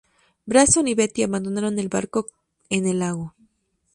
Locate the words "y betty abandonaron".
0.87-1.77